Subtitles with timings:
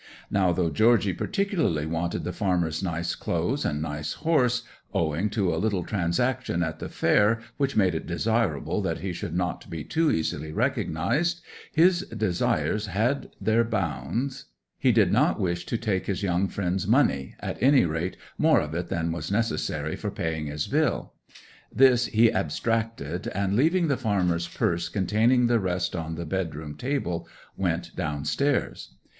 [0.31, 4.63] Now though Georgy particularly wanted the farmer's nice clothes and nice horse,
[4.95, 9.35] owing to a little transaction at the fair which made it desirable that he should
[9.35, 11.41] not be too easily recognized,
[11.71, 14.45] his desires had their bounds:
[14.79, 18.73] he did not wish to take his young friend's money, at any rate more of
[18.73, 21.13] it than was necessary for paying his bill.
[21.71, 27.27] This he abstracted, and leaving the farmer's purse containing the rest on the bedroom table,
[27.55, 28.95] went downstairs.